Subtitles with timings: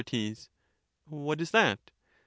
[0.03, 0.49] Soc,
[1.05, 1.91] What is that?